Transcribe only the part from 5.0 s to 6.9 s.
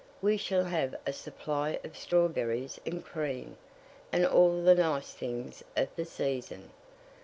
things of the season.